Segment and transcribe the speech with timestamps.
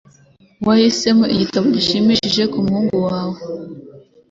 [0.67, 3.37] Wahisemo igitabo gishimishije kumuhungu wawe?